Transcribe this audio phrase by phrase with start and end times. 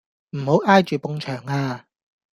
[0.31, 1.85] 唔好挨住埲牆啊